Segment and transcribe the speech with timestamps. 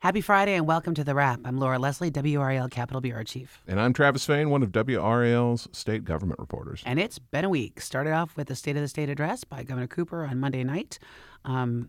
[0.00, 1.40] Happy Friday and welcome to The Wrap.
[1.44, 3.60] I'm Laura Leslie, WRAL Capital Bureau Chief.
[3.66, 6.84] And I'm Travis Fain, one of WRAL's state government reporters.
[6.86, 7.80] And it's been a week.
[7.80, 11.00] Started off with the State of the State address by Governor Cooper on Monday night.
[11.44, 11.88] Um,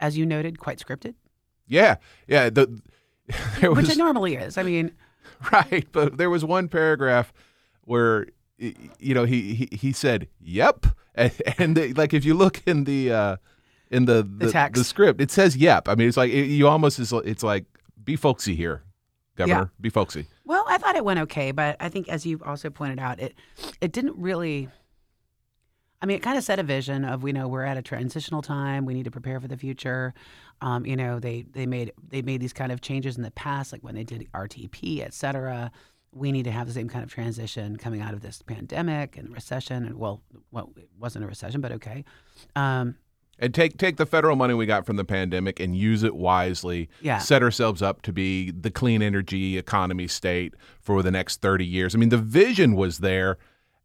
[0.00, 1.16] as you noted, quite scripted.
[1.66, 2.48] Yeah, yeah.
[2.48, 2.80] The,
[3.62, 4.56] was, Which it normally is.
[4.56, 4.92] I mean,
[5.52, 5.86] right.
[5.92, 7.30] But there was one paragraph
[7.82, 8.26] where,
[8.56, 10.86] you know, he, he, he said, yep.
[11.16, 13.36] And, and the, like, if you look in the, uh,
[13.90, 15.20] in the the, the, the, script.
[15.20, 17.12] It says "yep." I mean, it's like it, you almost is.
[17.12, 17.64] It's like
[18.02, 18.82] be folksy here,
[19.36, 19.70] Governor.
[19.72, 19.80] Yeah.
[19.80, 20.26] Be folksy.
[20.44, 23.34] Well, I thought it went okay, but I think as you also pointed out, it
[23.80, 24.68] it didn't really.
[26.02, 28.42] I mean, it kind of set a vision of we know we're at a transitional
[28.42, 28.84] time.
[28.84, 30.12] We need to prepare for the future.
[30.60, 33.72] Um, you know, they they made they made these kind of changes in the past,
[33.72, 35.70] like when they did RTP, et cetera.
[36.12, 39.32] We need to have the same kind of transition coming out of this pandemic and
[39.32, 39.84] recession.
[39.84, 42.04] And well, well, it wasn't a recession, but okay.
[42.54, 42.96] Um,
[43.38, 46.88] and take take the federal money we got from the pandemic and use it wisely.
[47.00, 47.18] Yeah.
[47.18, 51.94] Set ourselves up to be the clean energy economy state for the next 30 years.
[51.94, 53.38] I mean, the vision was there.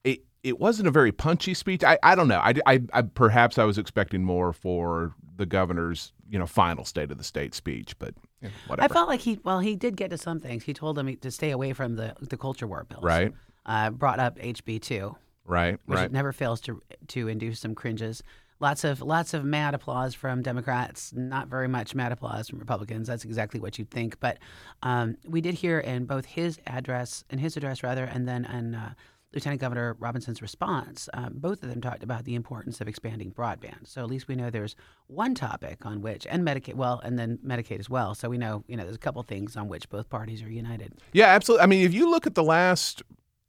[0.03, 1.83] It it wasn't a very punchy speech.
[1.83, 2.39] I, I don't know.
[2.39, 7.11] I, I, I perhaps I was expecting more for the governor's you know final state
[7.11, 8.85] of the state speech, but yeah, whatever.
[8.85, 10.63] I felt like he well he did get to some things.
[10.63, 13.03] He told them to stay away from the the culture war bills.
[13.03, 13.33] Right.
[13.65, 15.15] Uh, brought up HB two.
[15.45, 15.79] Right.
[15.85, 16.11] Which right.
[16.11, 18.21] never fails to to induce some cringes.
[18.61, 23.07] Lots of lots of mad applause from Democrats, not very much mad applause from Republicans.
[23.07, 24.19] That's exactly what you'd think.
[24.19, 24.37] But
[24.83, 28.75] um, we did hear in both his address, in his address rather, and then in
[28.75, 28.93] uh,
[29.33, 33.85] Lieutenant Governor Robinson's response, um, both of them talked about the importance of expanding broadband.
[33.87, 34.75] So at least we know there's
[35.07, 38.15] one topic on which, and Medicaid, well, and then Medicaid as well.
[38.15, 40.93] So we know, you know, there's a couple things on which both parties are united.
[41.13, 41.63] Yeah, absolutely.
[41.63, 43.03] I mean, if you look at the last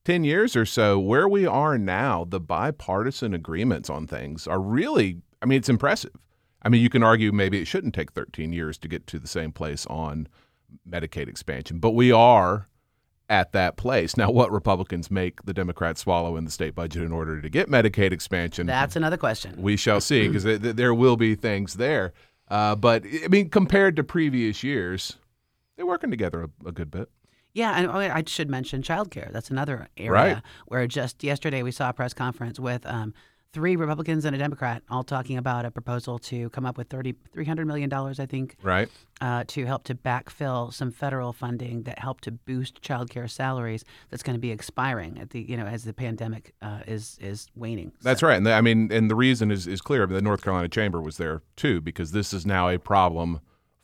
[0.05, 5.19] 10 years or so, where we are now, the bipartisan agreements on things are really,
[5.43, 6.15] I mean, it's impressive.
[6.63, 9.29] I mean, you can argue maybe it shouldn't take 13 years to get to the
[9.29, 10.29] same place on
[10.89, 12.69] Medicaid expansion, but we are
[13.29, 14.17] at that place.
[14.17, 17.69] Now, what Republicans make the Democrats swallow in the state budget in order to get
[17.69, 18.67] Medicaid expansion?
[18.67, 19.55] That's another question.
[19.63, 22.13] We shall see, because there will be things there.
[22.49, 25.17] Uh, but, I mean, compared to previous years,
[25.77, 27.09] they're working together a, a good bit.
[27.53, 29.33] Yeah, and oh, I should mention childcare.
[29.33, 30.43] That's another area right.
[30.67, 33.13] where just yesterday we saw a press conference with um,
[33.53, 37.15] three Republicans and a Democrat all talking about a proposal to come up with 30,
[37.35, 38.89] $300 million, I think, right,
[39.21, 44.23] uh, to help to backfill some federal funding that helped to boost childcare salaries that's
[44.23, 47.93] going to be expiring at the you know as the pandemic uh, is is waning.
[48.03, 48.29] That's so.
[48.29, 50.07] right, and the, I mean, and the reason is is clear.
[50.07, 53.41] The North Carolina Chamber was there too because this is now a problem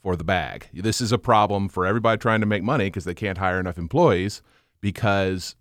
[0.07, 0.69] for the bag.
[0.73, 3.77] This is a problem for everybody trying to make money because they can't hire enough
[3.77, 4.41] employees
[4.81, 5.57] because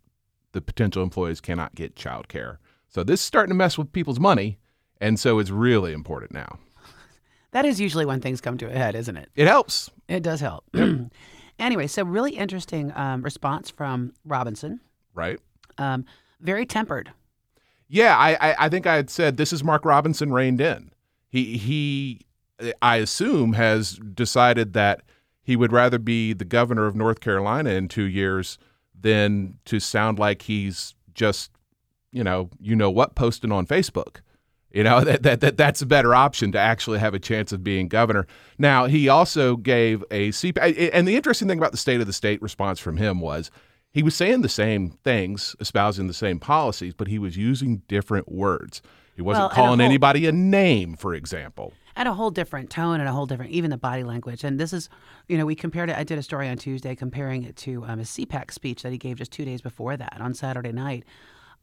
[0.51, 2.59] the potential employees cannot get child care.
[2.87, 4.59] So this is starting to mess with people's money,
[5.01, 6.59] and so it's really important now.
[7.53, 9.29] That is usually when things come to a head, isn't it?
[9.33, 9.89] It helps.
[10.09, 10.65] It does help.
[11.59, 14.81] anyway, so really interesting um, response from Robinson.
[15.13, 15.39] Right.
[15.77, 16.05] Um,
[16.41, 17.11] very tempered.
[17.87, 20.91] Yeah, I, I, I think I had said this is Mark Robinson reined in.
[21.29, 22.25] He he
[22.81, 25.01] I assume, has decided that
[25.43, 28.57] he would rather be the governor of North Carolina in two years
[28.99, 31.51] than to sound like he's just,
[32.11, 34.17] you know, you know what, posting on Facebook.
[34.71, 37.63] You know that, that that that's a better option to actually have a chance of
[37.63, 38.27] being governor.
[38.57, 42.13] Now he also gave a CP, and the interesting thing about the state of the
[42.13, 43.51] state response from him was
[43.91, 48.29] he was saying the same things, espousing the same policies, but he was using different
[48.29, 48.81] words.
[49.15, 52.99] He wasn't well, calling whole, anybody a name, for example and a whole different tone
[52.99, 54.43] and a whole different, even the body language.
[54.43, 54.89] And this is,
[55.27, 55.95] you know, we compared it.
[55.95, 58.97] I did a story on Tuesday comparing it to um, a CPAC speech that he
[58.97, 61.05] gave just two days before that on Saturday night.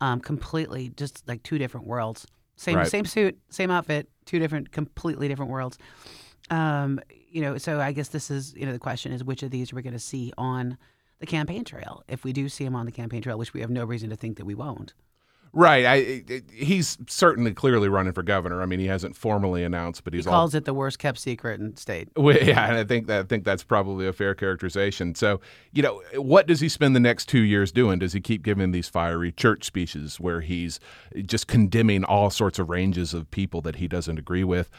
[0.00, 2.26] Um, completely, just like two different worlds.
[2.56, 2.88] Same right.
[2.88, 5.78] same suit, same outfit, two different, completely different worlds.
[6.50, 9.50] Um, you know, so I guess this is, you know, the question is which of
[9.50, 10.76] these we're going to see on
[11.20, 12.02] the campaign trail.
[12.08, 14.16] If we do see him on the campaign trail, which we have no reason to
[14.16, 14.92] think that we won't.
[15.54, 15.84] Right.
[15.84, 18.62] I, he's certainly clearly running for governor.
[18.62, 21.18] I mean, he hasn't formally announced, but he's he calls all, it the worst kept
[21.18, 22.08] secret in state.
[22.22, 25.16] Well, yeah, and I think that I think that's probably a fair characterization.
[25.16, 25.40] So,
[25.72, 27.98] you know, what does he spend the next two years doing?
[27.98, 30.78] Does he keep giving these fiery church speeches where he's
[31.26, 34.70] just condemning all sorts of ranges of people that he doesn't agree with?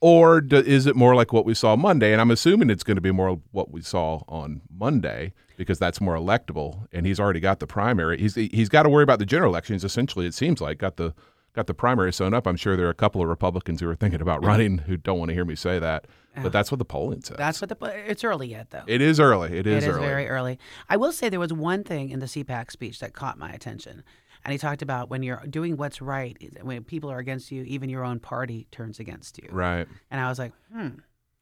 [0.00, 2.12] Or do, is it more like what we saw Monday?
[2.12, 6.00] And I'm assuming it's going to be more what we saw on Monday because that's
[6.00, 8.16] more electable, and he's already got the primary.
[8.18, 9.82] He's he's got to worry about the general elections.
[9.84, 11.14] Essentially, it seems like got the
[11.52, 12.46] got the primary sewn up.
[12.46, 15.18] I'm sure there are a couple of Republicans who are thinking about running who don't
[15.18, 16.06] want to hear me say that,
[16.40, 17.36] but that's what the polling says.
[17.36, 18.08] That's what the.
[18.08, 18.84] It's early yet, though.
[18.86, 19.58] it is early.
[19.58, 20.06] It is It is early.
[20.06, 20.60] very early.
[20.88, 24.04] I will say there was one thing in the CPAC speech that caught my attention.
[24.44, 27.88] And he talked about when you're doing what's right, when people are against you, even
[27.90, 29.48] your own party turns against you.
[29.50, 29.86] right.
[30.10, 30.88] And I was like, hmm,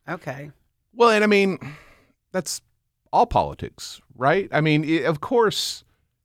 [0.09, 0.51] okay.
[0.95, 1.59] Well, and I mean,
[2.33, 2.63] that's
[3.13, 4.49] all politics, right?
[4.53, 5.85] I mean, i of course,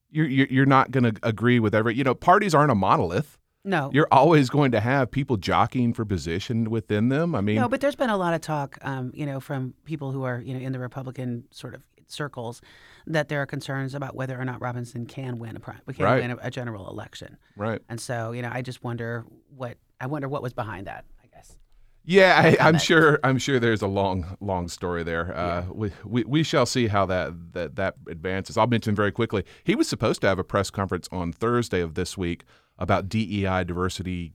[0.10, 1.96] you're you're you're not going to agree with every.
[1.96, 3.38] You know, parties aren't a monolith.
[3.64, 3.92] No.
[3.94, 7.36] You're always going to have people jockeying for position within them.
[7.36, 10.12] I mean, No, but there's been a lot of talk, um, you know, from people
[10.12, 12.62] who are, you know, in the Republican sort of circles,
[13.08, 16.22] that there are concerns about whether or not Robinson can win a prime, can Right.
[16.22, 17.38] win a, a general election.
[17.58, 17.82] right?
[17.90, 19.26] And so, you know, I just wonder
[19.56, 21.06] what I wonder what was behind that.
[21.24, 21.58] I guess.
[22.06, 22.82] Yeah, I, I'm comment.
[22.82, 23.20] sure.
[23.24, 25.36] I'm sure there's a long, long story there.
[25.38, 28.58] Uh, we, we we shall see how that that that advances.
[28.58, 29.44] I'll mention very quickly.
[29.64, 32.44] He was supposed to have a press conference on Thursday of this week
[32.80, 34.34] about DEI diversity.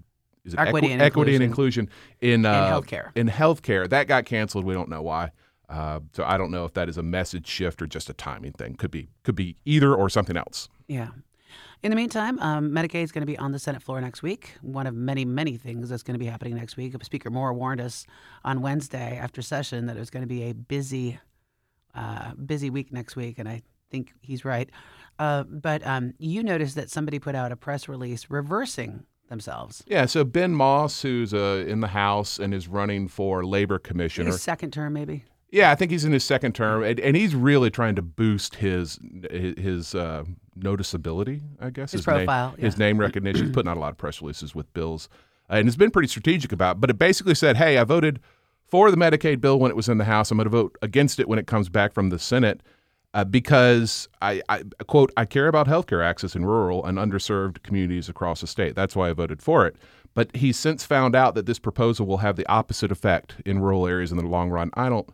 [0.56, 1.88] Equity equi- and equity and inclusion
[2.20, 3.11] in uh, healthcare.
[3.17, 4.64] In healthcare, that got canceled.
[4.64, 5.32] We don't know why.
[5.68, 8.52] Uh, so I don't know if that is a message shift or just a timing
[8.52, 8.74] thing.
[8.76, 10.68] Could be could be either or something else.
[10.86, 11.08] Yeah.
[11.82, 14.54] In the meantime, um, Medicaid is going to be on the Senate floor next week.
[14.62, 16.94] One of many, many things that's going to be happening next week.
[17.02, 18.06] Speaker Moore warned us
[18.44, 21.20] on Wednesday after session that it was going to be a busy,
[21.94, 24.70] uh, busy week next week, and I think he's right.
[25.18, 29.84] Uh, but um, you noticed that somebody put out a press release reversing themselves.
[29.86, 30.06] Yeah.
[30.06, 34.30] So Ben Moss, who's uh, in the House and is running for labor commissioner.
[34.30, 35.24] His second term, maybe.
[35.50, 38.56] Yeah, I think he's in his second term, and, and he's really trying to boost
[38.56, 38.98] his
[39.31, 40.25] his uh,
[40.58, 41.40] noticeability.
[41.60, 42.87] I guess His name- profile, his yeah.
[42.87, 43.46] name recognition.
[43.46, 45.08] He's putting out a lot of press releases with bills,
[45.48, 46.81] uh, and it's been pretty strategic about.
[46.81, 48.20] But it basically said, "Hey, I voted
[48.66, 50.31] for the Medicaid bill when it was in the House.
[50.31, 52.60] I'm going to vote against it when it comes back from the Senate."
[53.14, 58.10] Uh, because I, I quote I care about healthcare access in rural and underserved communities
[58.10, 58.75] across the state.
[58.75, 59.76] That's why I voted for it.
[60.12, 63.87] But he's since found out that this proposal will have the opposite effect in rural
[63.87, 64.70] areas in the long run.
[64.75, 65.08] I don't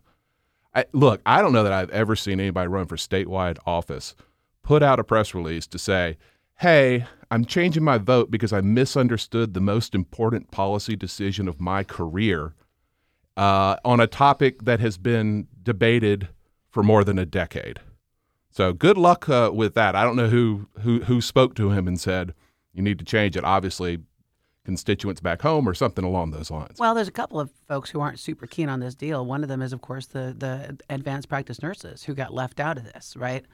[0.75, 4.15] I, look, I don't know that I've ever seen anybody run for statewide office
[4.63, 6.17] put out a press release to say,
[6.59, 11.83] hey, I'm changing my vote because I misunderstood the most important policy decision of my
[11.83, 12.53] career
[13.35, 16.29] uh, on a topic that has been debated
[16.69, 17.79] for more than a decade.
[18.49, 19.95] So good luck uh, with that.
[19.95, 22.35] I don't know who, who who spoke to him and said
[22.71, 23.43] you need to change it.
[23.43, 23.99] Obviously,
[24.65, 26.79] constituents back home or something along those lines.
[26.79, 29.25] Well, there's a couple of folks who aren't super keen on this deal.
[29.25, 32.77] One of them is, of course, the the advanced practice nurses who got left out
[32.77, 33.45] of this, right?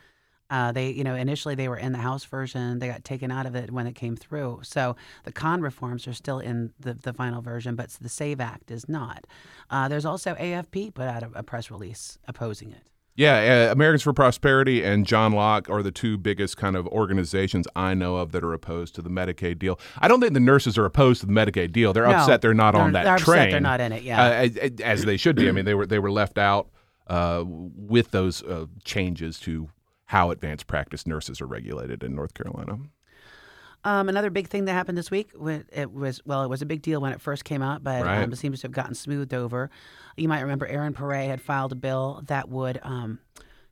[0.49, 2.79] Uh, they, you know, initially they were in the House version.
[2.79, 4.61] They got taken out of it when it came through.
[4.63, 8.71] So the con reforms are still in the, the final version, but the SAVE Act
[8.71, 9.27] is not.
[9.69, 12.89] Uh, there's also AFP put out a, a press release opposing it.
[13.19, 17.67] Yeah, uh, Americans for Prosperity and John Locke are the two biggest kind of organizations
[17.75, 19.77] I know of that are opposed to the Medicaid deal.
[19.97, 21.91] I don't think the nurses are opposed to the Medicaid deal.
[21.91, 24.23] They're No, upset they're not on they're- that they're upset they're not in it, yeah.
[24.25, 25.49] uh, as, as they should be.
[25.49, 26.69] I mean, they were they were left out
[27.07, 29.69] uh, with those uh, changes to
[30.05, 32.77] how advanced practice nurses are regulated in North Carolina.
[33.85, 35.31] Um, another big thing that happened this week,
[35.71, 38.23] it was well, it was a big deal when it first came out, but Right.
[38.23, 39.69] um, it seems to have gotten smoothed over.
[40.17, 43.19] You might remember Erin Paré had filed a bill that would um,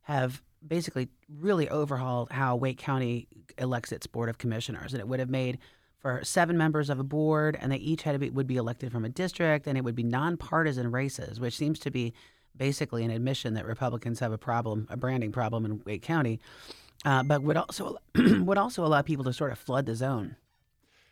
[0.03, 3.27] have basically really overhauled how Wake County
[3.57, 5.57] elects its board of commissioners, and it would have made
[5.99, 8.91] for seven members of a board, and they each had to be would be elected
[8.93, 12.13] from a district, and it would be nonpartisan races, which seems to be
[12.55, 16.39] basically an admission that Republicans have a problem, a branding problem in Wake County
[17.05, 20.35] uh, but would also would also allow people to sort of flood the zone.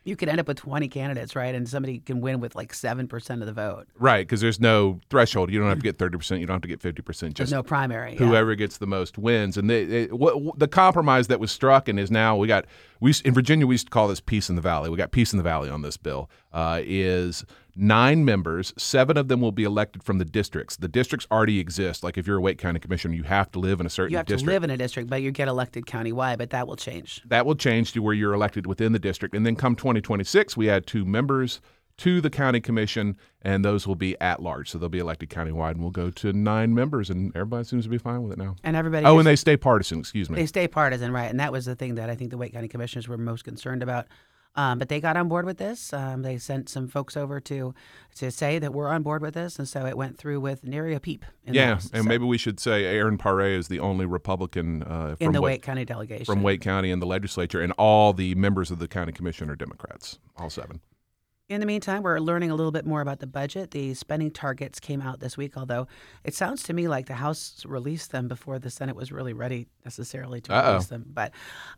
[0.04, 1.52] You could end up with 20 candidates, right?
[1.52, 3.88] And somebody can win with like 7% of the vote.
[3.98, 5.50] Right, because there's no threshold.
[5.50, 7.18] You don't have to get 30%, you don't have to get 50%.
[7.18, 8.12] There's Just no primary.
[8.12, 8.18] yeah.
[8.18, 9.56] whoever gets the most wins.
[9.56, 12.66] And they, they, what, the compromise that was struck and is now we got
[13.00, 14.90] we used- in Virginia we used to call this peace in the valley.
[14.90, 16.30] We got peace in the valley on this bill.
[16.52, 17.44] Uh, is
[17.76, 20.76] nine members, seven of them will be elected from the districts.
[20.76, 22.02] The districts already exist.
[22.02, 24.12] Like if you're a Wake County commissioner, you have to live in a certain district.
[24.12, 24.48] You have district.
[24.48, 27.22] to live in a district, but you get elected countywide, but that will change.
[27.26, 29.34] that will change to where you're elected within the district.
[29.34, 31.60] And then come 2026, we add two members
[31.98, 34.70] to the county commission, and those will be at large.
[34.70, 37.88] So they'll be elected countywide, and we'll go to nine members, and everybody seems to
[37.90, 38.56] be fine with it now.
[38.62, 40.00] And everybody Oh, and they stay partisan.
[40.00, 40.36] Excuse me.
[40.36, 41.30] they stay partisan, right?
[41.30, 43.82] And that was the thing that I think the Wake County commissioners were most concerned
[43.82, 44.06] about.
[44.56, 45.92] Um, but they got on board with this.
[45.92, 47.74] Um, they sent some folks over to
[48.16, 50.94] to say that we're on board with this, and so it went through with nary
[50.94, 51.24] a peep.
[51.44, 51.90] In Yeah, House.
[51.92, 55.32] and So- maybe we should say Erin Paré is the only Republican uh, in from
[55.34, 56.24] the Wake, Wake County delegation.
[56.24, 59.56] from Wake County in the legislature, and all the members of the county commission are
[59.56, 60.80] Democrats, all seven.
[61.48, 63.70] In the meantime, we're learning a little bit more about the budget.
[63.70, 65.86] The spending targets came out this week, although
[66.24, 69.68] it sounds to me like the House released them before the Senate was really ready
[69.84, 70.72] necessarily to Uh-oh.
[70.72, 71.04] release them.
[71.06, 71.30] But,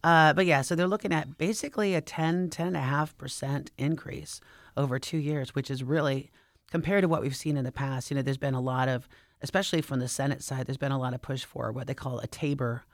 [0.02, 4.40] uh, but yeah, so they're looking at basically a 10, 10.5% increase
[4.74, 6.30] over two years, which is really,
[6.70, 9.06] compared to what we've seen in the past, you know, there's been a lot of,
[9.42, 12.20] especially from the Senate side, there's been a lot of push for what they call
[12.20, 12.84] a Tabor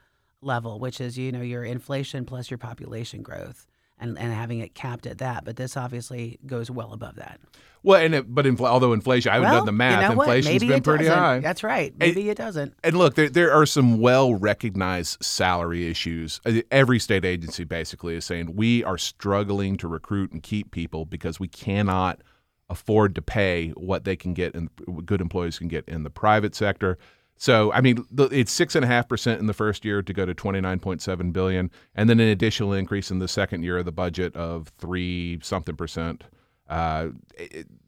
[0.43, 3.65] level, which is, you know, your inflation plus your population growth
[3.99, 5.45] and, and having it capped at that.
[5.45, 7.41] But this obviously goes well above that.
[7.83, 10.03] Well, and it, but infl- although inflation, I haven't well, done the math.
[10.11, 10.23] You know?
[10.23, 11.19] Inflation's been pretty doesn't.
[11.19, 11.39] high.
[11.41, 11.95] That's right.
[11.99, 12.75] Maybe it doesn't.
[12.83, 16.41] And look, there, there are some well recognized salary issues.
[16.47, 21.05] Uh, Every state agency basically is saying we are struggling to recruit and keep people
[21.05, 22.23] because we cannot
[22.71, 24.71] afford to pay what they can get and
[25.05, 26.97] good employees can get in the private sector.
[27.37, 30.25] So, I mean, it's six and a half percent in the first year to go
[30.25, 33.79] to twenty nine point seven billion, and then an additional increase in the second year
[33.79, 36.25] of the budget of three something percent.
[36.69, 37.09] Uh,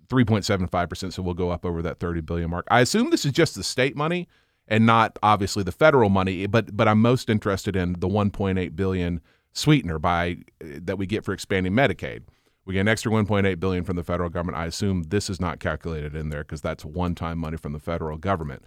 [0.08, 2.66] 3.75%, so we'll go up over that 30 billion mark.
[2.70, 4.28] I assume this is just the state money
[4.68, 9.20] and not obviously the federal money, but but I'm most interested in the 1.8 billion
[9.52, 12.22] sweetener by that we get for expanding Medicaid.
[12.64, 14.58] We get an extra 1.8 billion from the federal government.
[14.58, 18.18] I assume this is not calculated in there because that's one-time money from the federal
[18.18, 18.64] government.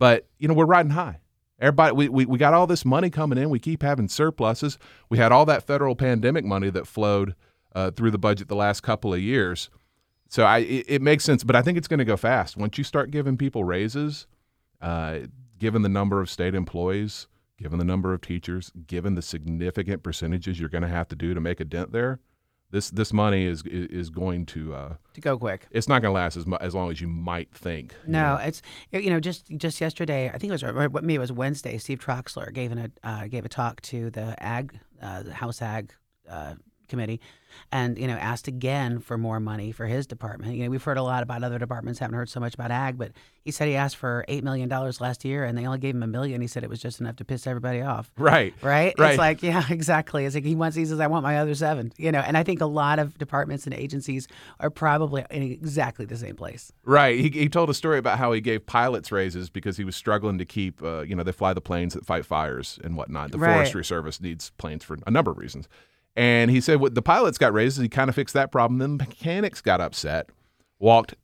[0.00, 1.20] But you know, we're riding high.
[1.60, 3.50] Everybody, we, we, we got all this money coming in.
[3.50, 4.78] We keep having surpluses.
[5.10, 7.34] We had all that federal pandemic money that flowed
[7.74, 9.68] uh, through the budget the last couple of years.
[10.28, 12.56] So I it, it makes sense, but I think it's going to go fast.
[12.56, 14.26] Once you start giving people raises,
[14.80, 15.18] uh,
[15.58, 17.26] given the number of state employees,
[17.58, 21.34] given the number of teachers, given the significant percentages you're going to have to do
[21.34, 22.20] to make a dent there,
[22.70, 25.66] this this money is is, going to uh, To go quick.
[25.70, 27.94] it's not going to last as mu- as long as you might think.
[28.06, 28.42] you No, know.
[28.42, 28.62] it's
[28.92, 30.28] you know just just yesterday.
[30.28, 31.78] I think it was or maybe it was Wednesday.
[31.78, 35.60] Steve Troxler gave an, a uh, gave a talk to the ag uh, the House
[35.62, 35.92] Ag
[36.28, 36.54] uh,
[36.90, 37.20] committee,
[37.72, 40.54] and you know asked again for more money for his department.
[40.56, 42.98] You know we've heard a lot about other departments, haven't heard so much about ag,
[42.98, 45.94] but he said he asked for eight million dollars last year, and they only gave
[45.94, 46.42] him a million.
[46.42, 48.10] He said it was just enough to piss everybody off.
[48.18, 48.54] Right.
[48.60, 48.94] Right?
[48.98, 49.10] Right.
[49.10, 50.26] It's like, yeah, exactly.
[50.26, 52.42] It's like he wants, he says, I want my other seven, you know, and I
[52.42, 54.28] think a lot of departments and agencies
[54.58, 56.70] are probably in exactly the same place.
[56.84, 57.18] Right.
[57.18, 60.36] He, he told a story about how he gave pilots raises because he was struggling
[60.38, 63.30] to keep, uh, you know, they fly the planes that fight fires and whatnot.
[63.32, 63.54] The Right.
[63.54, 65.66] Forestry Service needs planes for a number of reasons.
[66.16, 68.78] And he said what the pilots got raises, he kind of fixed that problem.
[68.78, 70.28] Then the mechanics got upset,
[70.78, 71.14] walked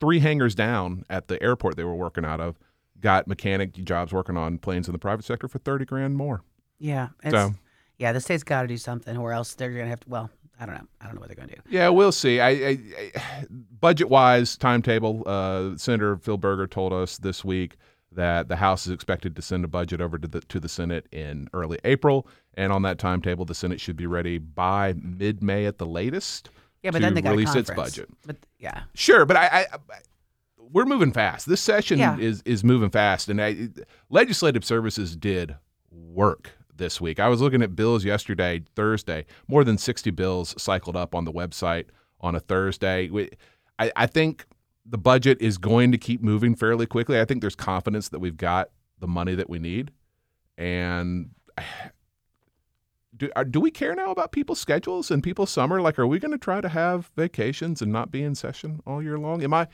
[0.00, 2.58] three hangars down at the airport they were working out of,
[3.00, 6.42] got mechanic jobs working on planes in the private sector for 30 grand more.
[6.78, 7.08] Yeah.
[7.30, 7.54] So-
[7.96, 10.08] yeah, the state's got to do something, or else they're going to have to.
[10.08, 10.86] Well, I don't know.
[11.00, 11.60] I don't know what they're going to do.
[11.68, 12.40] Yeah, we'll see.
[12.40, 12.78] I, I,
[13.14, 13.46] I
[13.80, 15.22] budget wise, timetable.
[15.26, 17.76] Uh, Senator Phil Berger told us this week
[18.10, 21.06] that the House is expected to send a budget over to the to the Senate
[21.12, 25.66] in early April, and on that timetable, the Senate should be ready by mid May
[25.66, 26.50] at the latest.
[26.82, 28.08] Yeah, but to then they got release its budget.
[28.26, 29.78] But yeah, Sure, but I, I, I
[30.58, 31.48] we're moving fast.
[31.48, 32.18] This session Yeah.
[32.18, 33.68] is is moving fast, and I,
[34.10, 35.56] legislative services did
[35.90, 37.20] work this week.
[37.20, 39.26] I was looking at bills yesterday, Thursday.
[39.48, 41.86] More than sixty bills cycled up on the website
[42.20, 43.08] on a Thursday.
[43.08, 43.30] We,
[43.78, 44.44] I, I think
[44.84, 47.20] the budget is going to keep moving fairly quickly.
[47.20, 49.90] I think there's confidence that we've got the money that we need,
[50.58, 51.30] and.
[53.16, 55.80] Do, are, do we care now about people's schedules and people's summer?
[55.80, 59.02] Like, are we going to try to have vacations and not be in session all
[59.02, 59.42] year long?
[59.42, 59.68] Am I,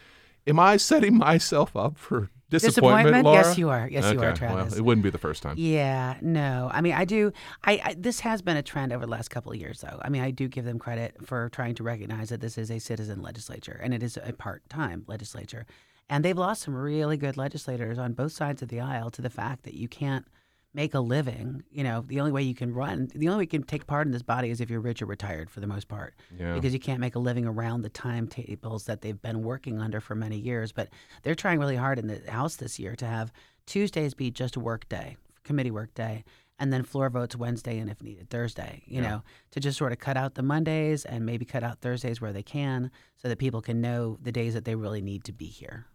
[0.46, 3.38] am I setting myself up for disappointment, Laura?
[3.38, 3.88] Yes, you are.
[3.90, 4.72] Yes, you are, Travis.
[4.72, 5.54] Well, it wouldn't be the first time.
[5.56, 6.70] Yeah, no.
[6.72, 7.32] I mean, I do.
[7.64, 9.98] I, I this has been a trend over the last couple of years, though.
[10.02, 12.78] I mean, I do give them credit for trying to recognize that this is a
[12.78, 15.64] citizen legislature and it is a part-time legislature,
[16.08, 19.30] and they've lost some really good legislators on both sides of the aisle to the
[19.30, 20.26] fact that you can't
[20.72, 21.62] make a living.
[21.70, 24.06] You know, the only way you can run, the only way you can take part
[24.06, 26.54] in this body is if you're rich or retired, for the most part Yeah.
[26.54, 30.14] because you can't make a living around the timetables that they've been working under for
[30.14, 30.72] many years.
[30.72, 30.88] But
[31.22, 33.32] they're trying really hard in the House this year to have
[33.66, 36.24] Tuesdays be just a work day, committee work day,
[36.58, 38.82] and then floor votes Wednesday and if needed Thursday.
[38.86, 39.08] You Yeah.
[39.08, 39.22] know,
[39.52, 42.42] to just sort of cut out the Mondays and maybe cut out Thursdays where they
[42.42, 45.86] can, so that people can know the days that they really need to be here.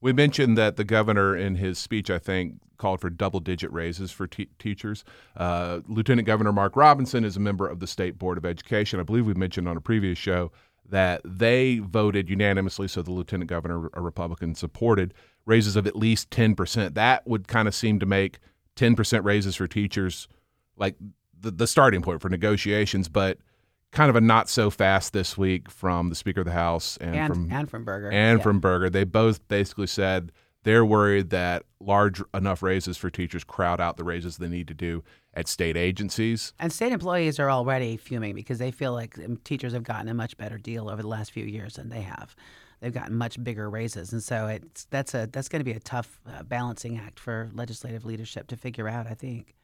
[0.00, 4.10] We mentioned that the governor, in his speech, I think, called for double digit raises
[4.12, 5.04] for te- teachers.
[5.36, 9.00] Uh, Lieutenant Governor Mark Robinson is a member of the State Board of Education.
[9.00, 10.52] I believe we mentioned on a previous show
[10.88, 15.12] that they voted unanimously, so the lieutenant governor, a Republican, supported
[15.44, 16.94] raises of at least 10%.
[16.94, 18.38] That would kind of seem to make
[18.76, 20.28] 10% raises for teachers
[20.76, 20.94] like
[21.38, 23.38] the, the starting point for negotiations, but
[23.92, 27.14] kind of a not so fast this week from the Speaker of the House and,
[27.16, 28.42] And from and from Berger and Yeah.
[28.42, 28.90] from Berger.
[28.90, 30.32] They both basically said
[30.64, 34.74] they're worried that large enough raises for teachers crowd out the raises they need to
[34.74, 35.02] do
[35.32, 36.52] at state agencies.
[36.58, 40.14] And state employees are already fuming because they feel like um, teachers have gotten a
[40.14, 42.34] much better deal over the last few years than they have.
[42.80, 45.80] They've gotten much bigger raises, and so it's that's a that's going to be a
[45.80, 49.08] tough uh, balancing act for legislative leadership to figure out.
[49.08, 49.54] I think.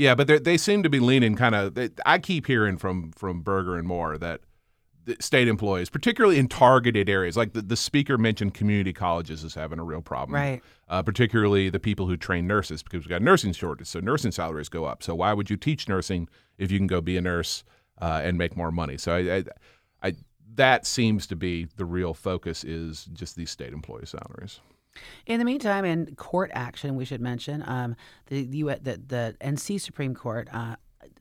[0.00, 1.76] Yeah, but they seem to be leaning kind of.
[2.06, 4.40] I keep hearing from from Berger and Moore that
[5.20, 9.78] state employees, particularly in targeted areas, like the, the speaker mentioned, community colleges is having
[9.78, 10.36] a real problem.
[10.36, 10.62] Right.
[10.88, 14.70] Uh, particularly the people who train nurses, because we've got nursing shortage, so nursing salaries
[14.70, 15.02] go up.
[15.02, 17.62] So why would you teach nursing if you can go be a nurse
[18.00, 18.96] uh, and make more money?
[18.96, 19.44] So I, I,
[20.02, 20.14] I,
[20.54, 24.60] that seems to be the real focus is just these state employee salaries.
[25.26, 29.80] In the meantime, in court action, we should mention um, the, the the the NC
[29.80, 30.76] Supreme Court uh,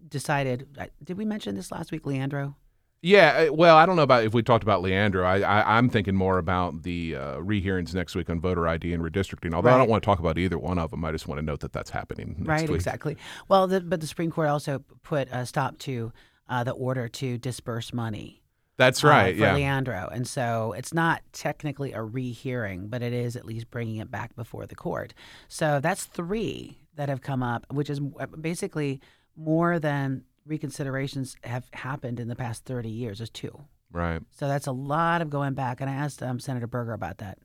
[0.08, 0.68] decided.
[0.78, 2.56] Uh, did we mention this last week, Leandro?
[3.02, 5.24] Yeah, uh, well, I don't know about if we talked about Leandro.
[5.26, 9.02] I, I am thinking more about the uh, rehearings next week on voter ID and
[9.02, 9.54] redistricting.
[9.54, 9.76] Although right.
[9.76, 11.62] I don't want to talk about either one of them, I just want to note
[11.62, 12.44] that that's happening.
[12.46, 12.76] right, week.
[12.76, 13.16] exactly.
[13.48, 16.12] Well, the, but the Supreme Court also put a stop to
[16.50, 18.39] uh, the order to disperse money.
[18.80, 19.36] That's right.
[19.36, 19.54] Uh, for yeah.
[19.56, 24.10] Leandro, and so it's not technically a rehearing, but it is at least bringing it
[24.10, 25.14] back before the court.
[25.50, 29.02] So that's three that have come up, which is uh, basically
[29.36, 33.60] more than reconsiderations have happened in the past 30 years is two.
[33.92, 34.22] Right.
[34.32, 35.82] So that's a lot of going back.
[35.82, 37.38] And I asked um, Senator Berger about that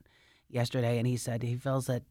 [0.48, 2.04] yesterday, and he said he feels that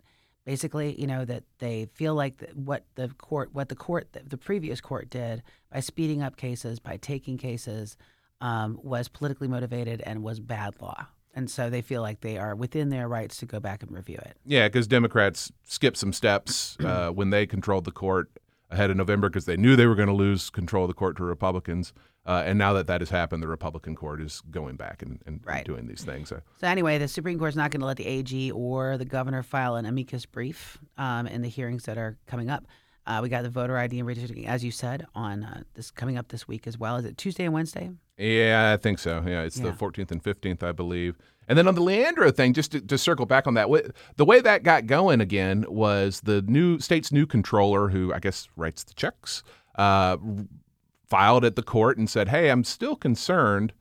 [0.45, 4.81] basically, you know, that they feel like what the court, what the court, the previous
[4.81, 7.95] court did by speeding up cases, by taking cases,
[8.41, 11.07] um, was politically motivated and was bad law.
[11.35, 14.19] And so they feel like they are within their rights to go back and review
[14.21, 14.37] it.
[14.45, 18.29] Yeah, because Democrats skipped some steps uh, when they controlled the court
[18.69, 21.17] ahead of November because they knew they were going to lose control of the court
[21.17, 21.93] to Republicans.
[22.25, 25.41] Uh, and now that that has happened, the Republican court is going back and, and
[25.43, 25.65] right.
[25.65, 26.29] doing these things.
[26.29, 26.41] So.
[26.59, 26.67] so.
[26.67, 29.75] anyway, the Supreme Court is not going to let the AG or the governor file
[29.75, 32.65] an amicus brief um, in the hearings that are coming up.
[33.05, 36.17] Uh, we got the voter ID and redistricting, as you said, on uh, this coming
[36.17, 36.95] up this week as well.
[36.95, 37.91] Is it Tuesday and Wednesday?
[38.17, 39.23] Yeah, I think so.
[39.25, 39.65] Yeah, it's yeah.
[39.65, 41.17] the 14th and 15th, I believe.
[41.47, 43.67] And then on the Leandro thing, just to, to, circle back on that,
[44.15, 48.47] the way that got going again was the new state's new controller, who I guess
[48.55, 49.43] writes the checks,
[49.75, 50.17] uh,
[51.09, 53.73] filed at the court and said, "Hey, I'm still concerned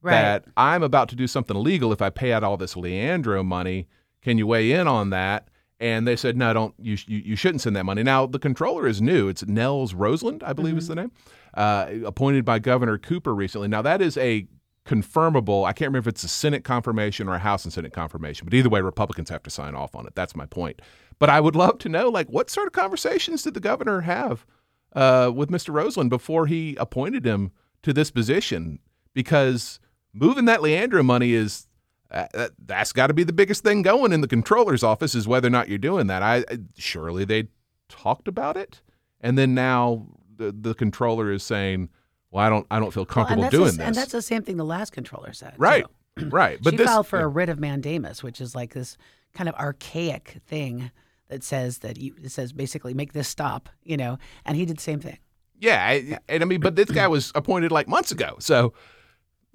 [0.00, 0.12] right.
[0.12, 3.86] that I'm about to do something illegal if I pay out all this Leandro money.
[4.22, 6.74] Can you weigh in on that?" And they said, "No, don't.
[6.80, 9.28] You you, you shouldn't send that money." Now the controller is new.
[9.28, 10.78] It's Nels Roseland, I believe, mm-hmm.
[10.78, 11.12] is the name,
[11.54, 13.68] uh, appointed by Governor Cooper recently.
[13.68, 14.46] Now that is a
[14.86, 15.64] confirmable.
[15.64, 18.54] I can't remember if it's a Senate confirmation or a House and Senate confirmation, but
[18.54, 20.14] either way, Republicans have to sign off on it.
[20.14, 20.80] That's my point.
[21.18, 24.46] But I would love to know, like, what sort of conversations did the governor have
[24.94, 25.72] uh, with Mr.
[25.72, 28.78] Roseland before he appointed him to this position?
[29.12, 29.80] Because
[30.12, 31.68] moving that Leandro money is
[32.10, 35.28] uh, that, that's got to be the biggest thing going in the controller's office is
[35.28, 36.22] whether or not you're doing that.
[36.22, 36.44] I
[36.76, 37.48] surely they
[37.88, 38.80] talked about it,
[39.20, 40.06] and then now
[40.40, 41.90] the the controller is saying
[42.30, 43.86] well, I don't, I don't feel comfortable well, doing the, this.
[43.86, 45.54] And that's the same thing the last controller said.
[45.56, 45.84] Right,
[46.22, 46.58] right.
[46.62, 47.24] But she this, filed for yeah.
[47.24, 48.96] a writ of mandamus, which is like this
[49.34, 50.90] kind of archaic thing
[51.28, 54.18] that says that you, it says basically make this stop, you know.
[54.44, 55.18] And he did the same thing.
[55.58, 58.72] Yeah, I, and I mean, but this guy was appointed like months ago, so.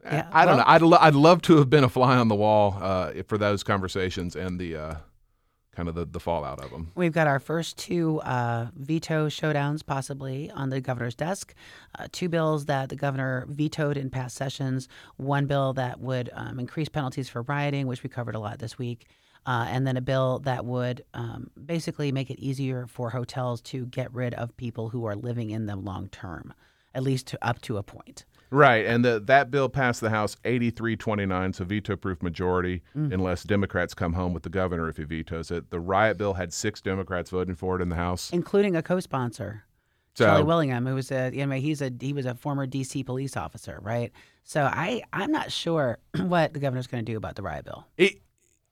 [0.04, 0.72] Yeah, I don't well, know.
[0.72, 3.64] I'd, lo- I'd love to have been a fly on the wall uh, for those
[3.64, 4.96] conversations and the uh,
[5.76, 6.92] kind of the, the fallout of them.
[6.96, 11.54] We've got our first two uh, veto showdowns possibly on the governor's desk.
[11.98, 14.88] Uh, two bills that the governor vetoed in past sessions.
[15.18, 18.78] One bill that would um, increase penalties for rioting, which we covered a lot this
[18.78, 19.08] week.
[19.46, 23.86] Uh, and then a bill that would um, basically make it easier for hotels to
[23.88, 26.54] get rid of people who are living in them long term,
[26.96, 28.26] at least to, up to a point.
[28.52, 33.12] Right, and the, that bill passed the House 83-29, so veto-proof majority, mm.
[33.12, 35.72] unless Democrats come home with the governor if he vetoes it.
[35.72, 39.66] The riot bill had six Democrats voting for it in the House, including a co-sponsor,
[40.16, 43.04] so, Charlie Willingham, who was a you know, he's a he was a former D.C.
[43.04, 44.14] police officer, right?
[44.44, 47.86] So I I'm not sure what the governor's going to do about the riot bill.
[47.98, 48.22] It,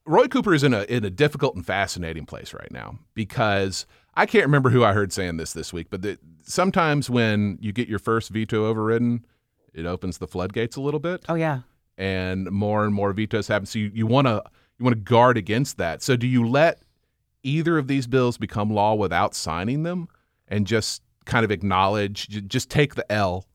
[0.05, 4.25] Roy Cooper is in a in a difficult and fascinating place right now because I
[4.25, 7.89] can't remember who I heard saying this this week, but the, sometimes when you get
[7.89, 9.25] your first veto overridden
[9.73, 11.23] it opens the floodgates a little bit.
[11.27, 11.61] Oh yeah.
[11.97, 13.65] And more and more vetoes happen.
[13.65, 14.43] So you want to
[14.79, 16.01] you want to guard against that.
[16.01, 16.81] So do you let
[17.43, 20.07] either of these bills become law without signing them
[20.47, 23.45] and just kind of acknowledge just take the L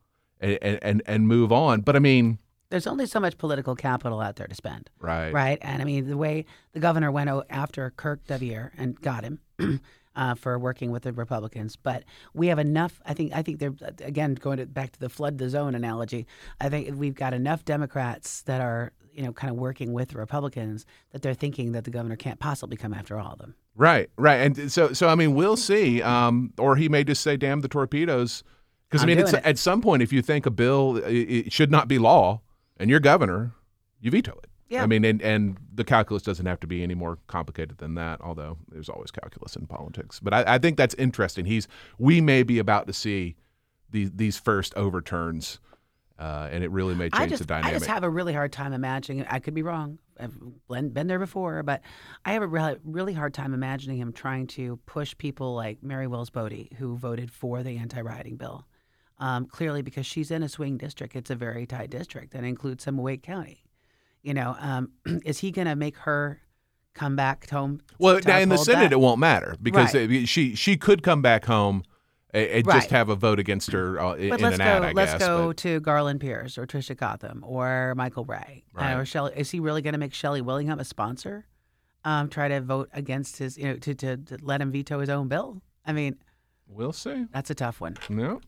[0.41, 1.81] and and and move on?
[1.81, 2.39] But I mean,
[2.71, 4.91] there's only so much political capital out there to spend.
[5.01, 5.33] Right.
[5.33, 5.59] Right.
[5.63, 9.41] And I mean, the way the governor went after Kirk deViere and got him,
[10.19, 11.77] uh, for working with the Republicans.
[11.77, 12.05] But
[12.35, 13.01] we have enough.
[13.07, 13.33] I think.
[13.35, 16.27] I think they're again going to, back to the flood the zone analogy.
[16.61, 20.19] I think we've got enough Democrats that are you know kind of working with the
[20.19, 23.55] Republicans that they're thinking that the governor can't possibly come after all of them.
[23.77, 26.03] Right, right, and so so I mean we'll see.
[26.03, 28.43] Um, or he may just say, "Damn the torpedoes,"
[28.91, 29.45] because I mean it's, it.
[29.45, 32.41] at some point if you think a bill it, it should not be law
[32.77, 33.53] and you're governor,
[34.01, 34.48] you veto it.
[34.69, 34.83] Yeah.
[34.83, 38.21] I mean, and, and the calculus doesn't have to be any more complicated than that,
[38.21, 40.21] although there's always calculus in politics.
[40.21, 41.47] But I, I think that's interesting.
[41.47, 41.67] He's
[41.99, 43.37] we may be about to see
[43.91, 45.59] these these first overturns,
[46.19, 47.71] uh, and it really may change I just, the dynamic.
[47.71, 49.25] I just have a really hard time imagining.
[49.29, 49.99] I could be wrong.
[50.21, 50.35] I've
[50.69, 51.81] been there before, but
[52.25, 56.09] I have a really, really hard time imagining him trying to push people like Mary
[56.09, 58.67] Wills Bode, who voted for the anti-rioting bill.
[59.19, 62.85] Um, clearly, because she's in a swing district, it's a very tight district that includes
[62.85, 63.65] some Wake County.
[64.23, 64.91] You know, um,
[65.25, 66.41] is he going to make her
[66.95, 67.81] come back home?
[67.99, 68.93] well, now in the Senate, that?
[68.93, 70.11] it won't matter because Right.
[70.11, 71.85] it- she she could come back home
[72.35, 74.65] and, and just have a vote against her uh, in But an let's go.
[74.65, 74.83] ad.
[74.83, 75.21] I let's guess.
[75.21, 79.33] go but- to Garland Pierce or Tricia Cotham or Michael Wray uh, or Shelly.
[79.37, 81.47] Is he really going to make Shelly Willingham a sponsor?
[82.05, 85.09] Um, try to vote against his, you know, to, to to let him veto his
[85.09, 85.61] own bill.
[85.87, 86.17] I mean,
[86.67, 87.27] we'll see.
[87.33, 87.97] that's a tough one.
[88.09, 88.41] No.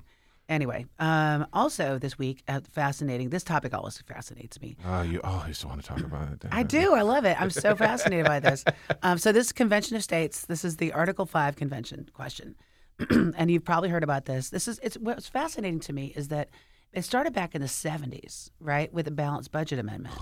[0.50, 3.30] Anyway, um, also this week, uh, fascinating.
[3.30, 4.76] This topic always fascinates me.
[4.84, 6.44] Oh, you always want to talk about it.
[6.50, 6.92] I do.
[6.92, 7.40] I love it.
[7.40, 8.64] I'm so fascinated by this.
[9.02, 10.46] Um, so this Convention of States.
[10.46, 12.56] This is the Article Five Convention question,
[13.10, 14.50] and you've probably heard about this.
[14.50, 16.50] This is it's what's fascinating to me is that
[16.92, 20.14] it started back in the 70s, right, with the balanced budget amendment.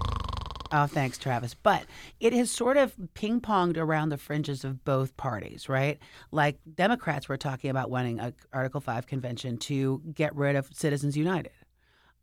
[0.71, 1.55] Oh, thanks, Travis.
[1.55, 1.85] But
[2.21, 5.99] it has sort of ping ponged around the fringes of both parties, right?
[6.31, 11.17] Like Democrats were talking about wanting a Article Five convention to get rid of Citizens
[11.17, 11.53] United.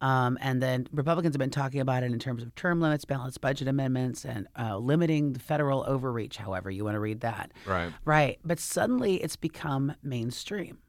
[0.02, 3.42] Um, and then Republicans have been talking about it in terms of term limits, balanced
[3.42, 7.52] budget amendments, and uh, limiting the federal overreach, however you want to read that.
[7.66, 7.92] Right.
[8.04, 8.40] Right.
[8.44, 10.80] But suddenly it's become mainstream.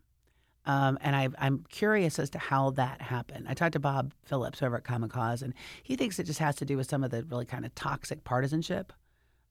[0.66, 3.46] Um, and I, I'm curious as to how that happened.
[3.48, 6.56] I talked to Bob Phillips over at Common Cause, and he thinks it just has
[6.56, 8.92] to do with some of the really kind of toxic partisanship,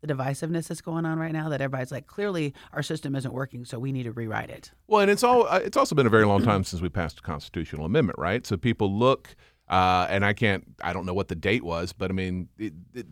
[0.02, 1.48] the divisiveness that's going on right now.
[1.48, 4.72] That everybody's like, clearly our system isn't working, so we need to rewrite it.
[4.88, 7.20] Well, and it's all uh, it's also been a very long time since we passed
[7.20, 8.46] a constitutional amendment, right?
[8.46, 9.38] So people look,
[9.70, 12.74] uh, and I can't, I don't know what the date was, but I mean, it,
[12.94, 13.06] it,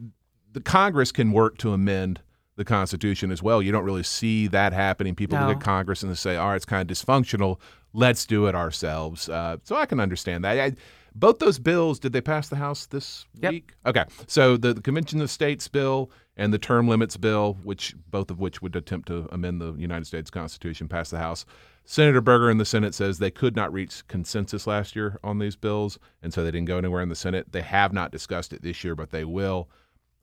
[0.52, 2.20] the Congress can work to amend
[2.56, 3.62] the Constitution as well.
[3.62, 5.16] You don't really see that happening.
[5.16, 7.60] People look at Congress and they say, "All right, it's kind of dysfunctional.
[7.94, 10.60] Let's do it ourselves." Uh, so I can understand that.
[10.60, 10.74] I,
[11.16, 13.52] both those bills, did they pass the House this Yep.
[13.52, 13.74] week?
[13.86, 18.32] Okay, so the, the Convention of States bill and the term limits bill, which both
[18.32, 21.46] of which would attempt to amend the United States Constitution, passed the House.
[21.86, 25.56] Senator Berger in the Senate says they could not reach consensus last year on these
[25.56, 27.52] bills, and so they didn't go anywhere in the Senate.
[27.52, 29.70] They have not discussed it this year, but they will.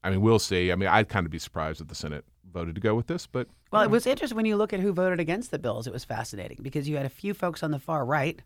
[0.02, 0.72] I mean, we'll see.
[0.72, 3.26] I mean, I'd kind of be surprised if the Senate voted to go with this,
[3.26, 5.86] but Well, it was interesting when you look at who voted against the bills.
[5.86, 8.40] It was fascinating because you had a few folks on the far right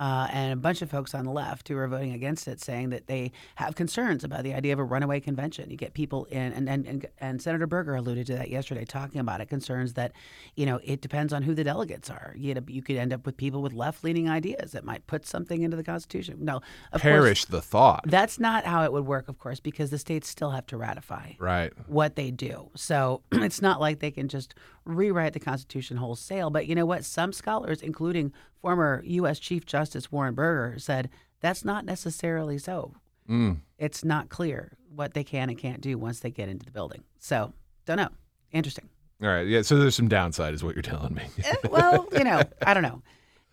[0.00, 2.90] uh, and a bunch of folks on the left who are voting against it, saying
[2.90, 5.70] that they have concerns about the idea of a runaway convention.
[5.70, 9.20] You get people in, and and, and, and Senator Berger alluded to that yesterday, talking
[9.20, 9.46] about it.
[9.48, 10.12] Concerns that
[10.56, 12.34] you know it depends on who the delegates are.
[12.36, 15.62] You, know, you could end up with people with left-leaning ideas that might put something
[15.62, 16.38] into the Constitution.
[16.40, 16.56] No,
[16.92, 18.04] of course, perish the thought.
[18.06, 21.32] that's not how it would work, of course, because the states still have to ratify
[21.38, 21.72] Right.
[21.86, 22.70] what they do.
[22.74, 26.50] So it's not like they can just rewrite the Constitution wholesale.
[26.50, 27.04] But you know what?
[27.04, 29.38] Some scholars, including former U.S.
[29.40, 32.94] Chief Justice Warren Burger, said that's not necessarily so.
[33.28, 33.58] Mm.
[33.78, 37.02] It's not clear what they can and can't do once they get into the building.
[37.18, 37.52] So,
[37.86, 38.10] don't know.
[38.52, 38.88] Interesting.
[39.22, 39.46] All right.
[39.46, 39.62] Yeah.
[39.62, 41.22] So there's some downside, is what you're telling me.
[41.44, 43.02] Eh, well, you know, I don't know.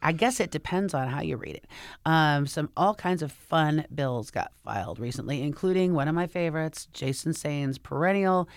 [0.01, 1.67] I guess it depends on how you read it.
[2.05, 6.87] Um, some all kinds of fun bills got filed recently, including one of my favorites,
[6.93, 8.47] Jason Saine's perennial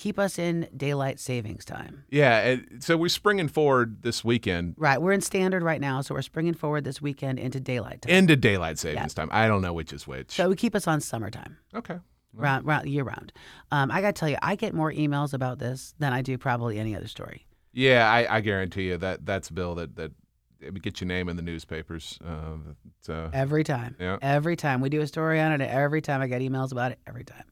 [0.00, 2.56] "Keep Us in Daylight Savings Time." yeah.
[2.80, 6.54] So we're springing forward this weekend Right, we're in standard right now, so we're springing
[6.54, 8.14] forward this weekend into daylight time.
[8.14, 9.28] into daylight savings time.
[9.32, 10.30] I don't know which is which.
[10.32, 11.98] so we keep us on summertime, okay.
[12.32, 13.32] round, round year round.
[13.70, 16.38] Um, I got to tell you, I get more emails about this than I do
[16.38, 17.46] probably any other story.
[17.72, 20.12] Yeah, I, I guarantee you that that's a bill that that
[20.60, 22.18] it would get your name in the newspapers.
[22.24, 22.56] Uh,
[23.00, 24.18] so Every time, Yeah.
[24.20, 26.98] every time we do a story on it, every time I get emails about it,
[27.06, 27.44] every time.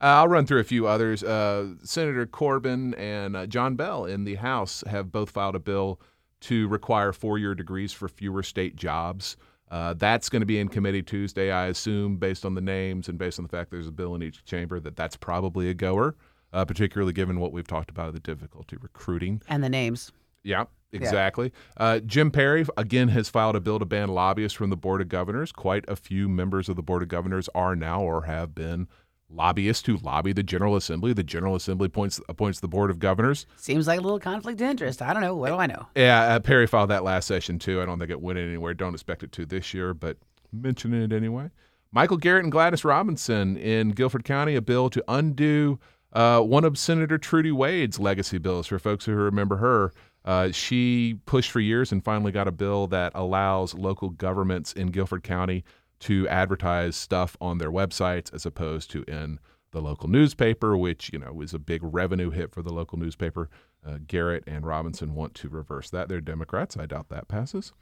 [0.00, 1.24] Uh, I'll run through a few others.
[1.24, 6.00] Uh, Senator Corbin and uh, John Bell in the House have both filed a bill
[6.40, 9.36] to require four-year degrees for fewer state jobs.
[9.70, 13.18] Uh, that's going to be in committee Tuesday, I assume, based on the names and
[13.18, 16.14] based on the fact there's a bill in each chamber, that that's probably a goer,
[16.52, 19.42] uh, particularly given what we've talked about the difficulty recruiting.
[19.48, 20.12] And the names.
[20.44, 21.52] Yeah, exactly.
[21.76, 25.08] Uh, Jim Perry, again, has filed a bill to ban lobbyists from the Board of
[25.08, 25.52] Governors.
[25.52, 28.88] Quite a few members of the Board of Governors are now or have been
[29.30, 31.12] lobbyists who lobby the General Assembly.
[31.12, 33.46] The General Assembly appoints appoints the board of governors.
[33.56, 35.02] Seems like a little conflict of interest.
[35.02, 35.34] I don't know.
[35.34, 35.86] What do I know?
[35.94, 37.82] Yeah, uh, Perry filed that last session too.
[37.82, 38.74] I don't think it went anywhere.
[38.74, 40.16] Don't expect it to this year, but
[40.52, 41.50] mentioning it anyway.
[41.90, 45.78] Michael Garrett and Gladys Robinson in Guilford County, a bill to undo
[46.12, 48.66] uh, one of Senator Trudy Wade's legacy bills.
[48.66, 49.92] For folks who remember her,
[50.24, 54.88] uh, she pushed for years and finally got a bill that allows local governments in
[54.88, 55.64] Guilford County
[56.00, 59.38] to advertise stuff on their websites as opposed to in
[59.70, 63.48] the local newspaper, which you know was a big revenue hit for the local newspaper.
[63.86, 66.08] Uh, Garrett and Robinson want to reverse that.
[66.08, 66.76] They're Democrats.
[66.76, 67.72] I doubt that passes.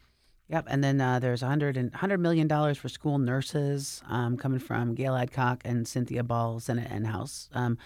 [0.49, 4.95] Yep, and then uh, there's 100 and $100 million for school nurses um, coming from
[4.95, 7.49] Gail Adcock and Cynthia Ball, Senate and House.
[7.53, 7.79] Um,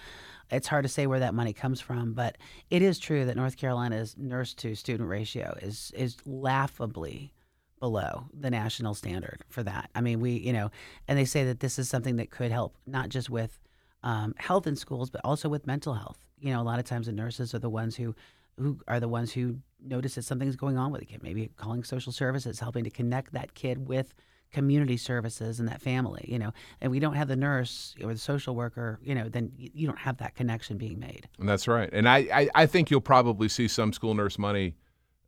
[0.51, 2.37] it's hard to say where that money comes from, but
[2.69, 7.33] it is true that North Carolina's nurse to student ratio is is laughably
[7.81, 9.89] below the national standard for that.
[9.93, 10.71] I mean, we, you know,
[11.09, 13.59] and they say that this is something that could help not just with
[14.03, 16.19] um, health in schools, but also with mental health.
[16.39, 18.15] You know, a lot of times the nurses are the ones who
[18.57, 21.23] who are the ones who notice that something's going on with a kid.
[21.23, 24.13] Maybe calling social services, helping to connect that kid with
[24.51, 26.25] community services and that family.
[26.27, 28.99] You know, and we don't have the nurse or the social worker.
[29.03, 31.27] You know, then you don't have that connection being made.
[31.39, 31.89] And that's right.
[31.91, 34.75] And I, I, I think you'll probably see some school nurse money.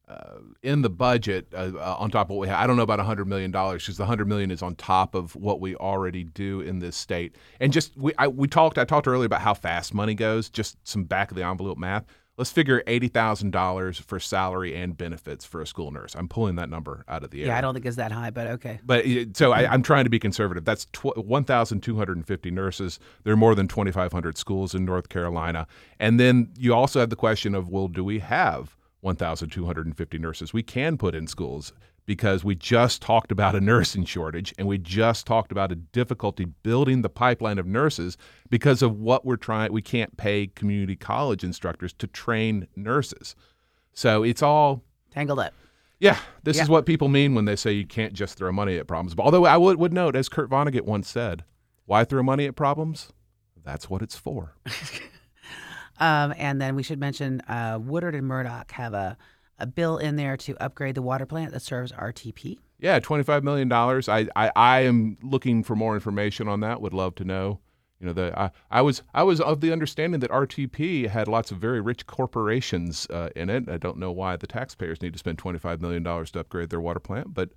[0.05, 2.83] Uh, in the budget, uh, uh, on top of what we have, I don't know
[2.83, 6.25] about hundred million dollars because the hundred million is on top of what we already
[6.25, 7.37] do in this state.
[7.61, 10.49] And just we I, we talked, I talked earlier about how fast money goes.
[10.49, 12.05] Just some back of the envelope math
[12.37, 16.15] let's figure $80,000 for salary and benefits for a school nurse.
[16.15, 17.47] I'm pulling that number out of the air.
[17.47, 18.79] Yeah, I don't think it's that high, but okay.
[18.83, 20.65] But so I, am trying to be conservative.
[20.65, 22.99] That's tw- 1,250 nurses.
[23.23, 25.67] There are more than 2,500 schools in North Carolina.
[25.99, 30.63] And then you also have the question of, well, do we have 1,250 nurses we
[30.63, 31.73] can put in schools?
[32.05, 36.45] because we just talked about a nursing shortage and we just talked about a difficulty
[36.45, 38.17] building the pipeline of nurses
[38.49, 43.35] because of what we're trying we can't pay community college instructors to train nurses
[43.93, 45.53] so it's all tangled up
[45.99, 46.63] yeah this yeah.
[46.63, 49.23] is what people mean when they say you can't just throw money at problems but
[49.23, 51.43] although i would, would note as kurt vonnegut once said
[51.85, 53.09] why throw money at problems
[53.63, 54.55] that's what it's for
[56.03, 59.17] um, and then we should mention uh, woodard and murdock have a
[59.59, 62.57] a bill in there to upgrade the water plant that serves RTP.
[62.79, 63.71] Yeah, $25 million.
[63.71, 66.81] I, I, I am looking for more information on that.
[66.81, 67.59] Would love to know.
[67.99, 71.51] You know, the I, I was I was of the understanding that RTP had lots
[71.51, 73.69] of very rich corporations uh, in it.
[73.69, 76.99] I don't know why the taxpayers need to spend $25 million to upgrade their water
[76.99, 77.51] plant, but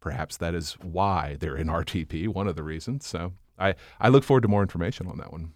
[0.00, 3.06] perhaps that is why they're in RTP, one of the reasons.
[3.06, 5.52] So I, I look forward to more information on that one.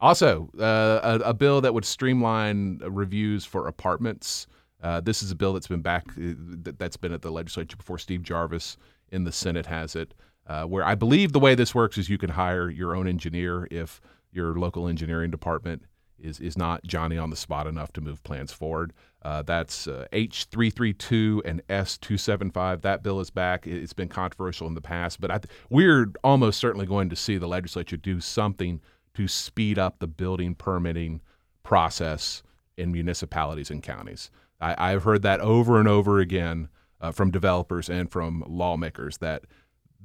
[0.00, 4.46] Also, uh, a, a, bill that would streamline reviews for apartments.
[4.82, 6.32] Uh, this is a bill that's been back, uh,
[6.78, 7.98] that's been at the legislature before.
[7.98, 8.78] Steve Jarvis
[9.12, 10.14] in the Senate has it.
[10.46, 13.68] Uh, where I believe the way this works is you can hire your own engineer
[13.70, 14.00] if
[14.32, 15.82] your local engineering department
[16.18, 18.92] is is not Johnny on the spot enough to move plans forward.
[19.22, 22.82] Uh, that's uh, H332 and S275.
[22.82, 23.66] That bill is back.
[23.66, 27.48] It's been controversial in the past, but th- we're almost certainly going to see the
[27.48, 28.80] legislature do something
[29.14, 31.20] to speed up the building permitting
[31.62, 32.42] process
[32.76, 34.30] in municipalities and counties.
[34.60, 36.68] I, have heard that over and over again
[37.00, 39.44] uh, from developers and from lawmakers that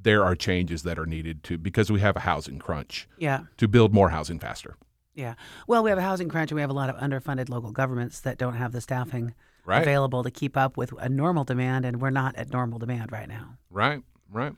[0.00, 3.06] there are changes that are needed to because we have a housing crunch.
[3.18, 3.40] Yeah.
[3.58, 4.76] To build more housing faster.
[5.14, 5.34] Yeah.
[5.66, 8.20] Well, we have a housing crunch and we have a lot of underfunded local governments
[8.20, 9.34] that don't have the staffing
[9.66, 9.82] right.
[9.82, 13.28] available to keep up with a normal demand, and we're not at normal demand right
[13.28, 13.58] now.
[13.70, 14.02] Right.
[14.30, 14.54] Right.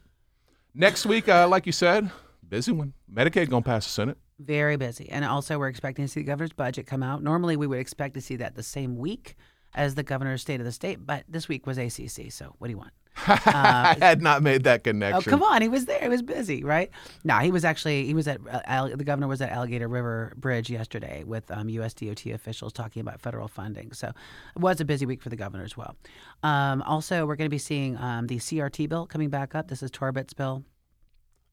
[0.75, 2.11] Next week, uh, like you said,
[2.47, 2.93] busy one.
[3.13, 4.19] Medicaid gonna pass the Senate.
[4.39, 5.09] Very busy.
[5.11, 7.23] And also, we're expecting to see the governor's budget come out.
[7.23, 9.37] Normally, we would expect to see that the same week
[9.75, 12.31] as the governor's state of the state, but this week was ACC.
[12.31, 12.93] So, what do you want?
[13.29, 15.23] Uh, I had not made that connection.
[15.27, 15.61] Oh, come on.
[15.61, 16.01] He was there.
[16.01, 16.91] He was busy, right?
[17.25, 20.71] No, he was actually, he was at, uh, the governor was at Alligator River Bridge
[20.71, 23.93] yesterday with um, USDOT officials talking about federal funding.
[23.93, 25.97] So it was a busy week for the governor as well.
[26.43, 29.69] Um, also, we're going to be seeing um, the CRT bill coming back up.
[29.69, 30.63] This is Torbett's bill.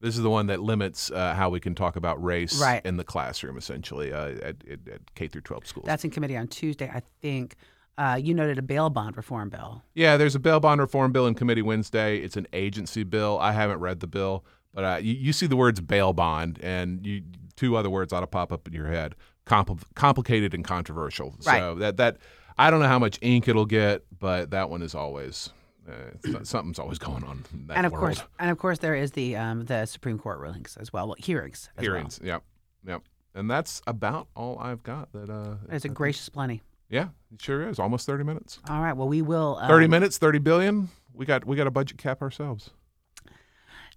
[0.00, 2.84] This is the one that limits uh, how we can talk about race right.
[2.84, 5.86] in the classroom, essentially, uh, at, at, K through 12 schools.
[5.86, 7.56] That's in committee on Tuesday, I think.
[7.98, 9.82] Uh, you noted a bail bond reform bill.
[9.94, 12.18] Yeah, there's a bail bond reform bill in committee Wednesday.
[12.18, 13.38] It's an agency bill.
[13.40, 17.06] I haven't read the bill, but uh, you, you, see the words bail bond, and
[17.06, 17.22] you,
[17.56, 19.14] two other words ought to pop up in your head:
[19.46, 21.34] Compl- complicated and controversial.
[21.46, 21.58] Right.
[21.58, 22.18] So that that
[22.58, 25.48] I don't know how much ink it'll get, but that one is always
[25.88, 27.44] uh, something's always going on.
[27.74, 28.04] and of world.
[28.04, 31.16] course, and of course, there is the um, the Supreme Court rulings as well, well
[31.18, 31.70] hearings.
[31.78, 32.18] hearings.
[32.20, 32.28] Well.
[32.28, 32.42] Yep.
[32.86, 33.02] Yep.
[33.34, 35.12] And that's about all I've got.
[35.12, 36.62] That uh, it's a gracious plenty.
[36.88, 37.78] Yeah, it sure is.
[37.78, 38.60] Almost thirty minutes.
[38.68, 38.94] All right.
[38.94, 39.58] Well, we will.
[39.60, 40.88] Um, thirty minutes, thirty billion.
[41.12, 42.70] We got we got a budget cap ourselves.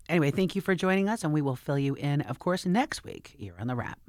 [0.08, 3.04] anyway, thank you for joining us, and we will fill you in, of course, next
[3.04, 4.00] week here on the wrap.